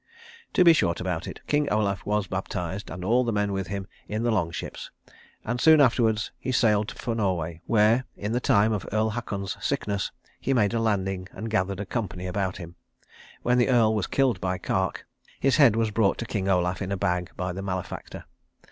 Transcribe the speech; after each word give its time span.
To 0.53 0.63
be 0.63 0.73
short 0.73 0.99
about 0.99 1.27
it, 1.27 1.41
King 1.45 1.69
Olaf 1.71 2.07
was 2.07 2.25
baptized 2.25 2.89
and 2.89 3.05
all 3.05 3.23
the 3.23 3.31
men 3.31 3.51
with 3.51 3.67
him 3.67 3.85
in 4.07 4.23
the 4.23 4.31
long 4.31 4.49
ships; 4.49 4.89
and 5.45 5.61
soon 5.61 5.79
afterwards 5.79 6.31
he 6.39 6.51
sailed 6.51 6.91
for 6.91 7.13
Norway 7.13 7.61
where, 7.67 8.05
in 8.17 8.31
the 8.31 8.39
time 8.39 8.73
of 8.73 8.89
Earl 8.91 9.11
Haakon's 9.11 9.63
sickness, 9.63 10.11
he 10.39 10.55
made 10.55 10.73
a 10.73 10.79
landing 10.81 11.27
and 11.33 11.51
gathered 11.51 11.79
a 11.79 11.85
company 11.85 12.25
about 12.25 12.57
him. 12.57 12.77
When 13.43 13.59
the 13.59 13.69
Earl 13.69 13.93
was 13.93 14.07
killed 14.07 14.41
by 14.41 14.57
Kark, 14.57 15.05
his 15.39 15.57
head 15.57 15.75
was 15.75 15.91
brought 15.91 16.17
to 16.17 16.25
King 16.25 16.47
Olaf 16.49 16.81
in 16.81 16.91
a 16.91 16.97
bag 16.97 17.29
by 17.37 17.53
the 17.53 17.61
malefactor. 17.61 18.25